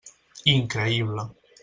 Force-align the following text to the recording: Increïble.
Increïble. 0.53 1.27